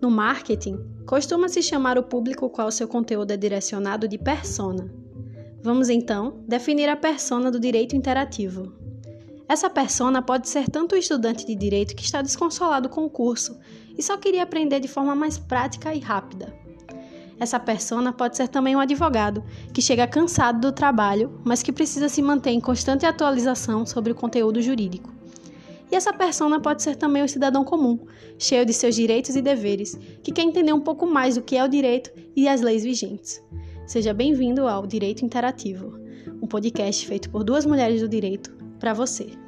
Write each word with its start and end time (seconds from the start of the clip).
No 0.00 0.10
marketing, 0.10 0.78
costuma-se 1.06 1.62
chamar 1.62 1.98
o 1.98 2.02
público 2.02 2.50
qual 2.50 2.70
seu 2.70 2.86
conteúdo 2.86 3.30
é 3.30 3.36
direcionado 3.36 4.06
de 4.06 4.18
persona. 4.18 4.90
Vamos 5.62 5.88
então 5.88 6.44
definir 6.46 6.88
a 6.88 6.96
persona 6.96 7.50
do 7.50 7.58
direito 7.58 7.96
interativo. 7.96 8.72
Essa 9.48 9.70
persona 9.70 10.20
pode 10.20 10.48
ser 10.48 10.68
tanto 10.68 10.94
o 10.94 10.98
estudante 10.98 11.46
de 11.46 11.54
direito 11.54 11.94
que 11.94 12.04
está 12.04 12.20
desconsolado 12.20 12.88
com 12.88 13.04
o 13.04 13.10
curso 13.10 13.58
e 13.96 14.02
só 14.02 14.16
queria 14.16 14.42
aprender 14.42 14.80
de 14.80 14.88
forma 14.88 15.14
mais 15.14 15.38
prática 15.38 15.94
e 15.94 15.98
rápida. 15.98 16.52
Essa 17.38 17.58
persona 17.60 18.12
pode 18.12 18.36
ser 18.36 18.48
também 18.48 18.76
um 18.76 18.80
advogado 18.80 19.42
que 19.72 19.82
chega 19.82 20.06
cansado 20.06 20.60
do 20.60 20.72
trabalho, 20.72 21.40
mas 21.44 21.62
que 21.62 21.72
precisa 21.72 22.08
se 22.08 22.20
manter 22.20 22.50
em 22.50 22.60
constante 22.60 23.06
atualização 23.06 23.86
sobre 23.86 24.12
o 24.12 24.14
conteúdo 24.14 24.60
jurídico. 24.60 25.15
E 25.90 25.94
essa 25.94 26.12
persona 26.12 26.60
pode 26.60 26.82
ser 26.82 26.96
também 26.96 27.22
o 27.22 27.28
cidadão 27.28 27.64
comum, 27.64 27.98
cheio 28.38 28.66
de 28.66 28.72
seus 28.72 28.94
direitos 28.94 29.36
e 29.36 29.42
deveres, 29.42 29.94
que 30.22 30.32
quer 30.32 30.42
entender 30.42 30.72
um 30.72 30.80
pouco 30.80 31.06
mais 31.06 31.36
do 31.36 31.42
que 31.42 31.56
é 31.56 31.64
o 31.64 31.68
direito 31.68 32.10
e 32.34 32.48
as 32.48 32.60
leis 32.60 32.82
vigentes. 32.82 33.42
Seja 33.86 34.12
bem-vindo 34.12 34.66
ao 34.66 34.86
Direito 34.86 35.24
Interativo, 35.24 35.96
um 36.42 36.46
podcast 36.46 37.06
feito 37.06 37.30
por 37.30 37.44
duas 37.44 37.64
mulheres 37.64 38.00
do 38.00 38.08
direito 38.08 38.52
para 38.80 38.92
você. 38.92 39.45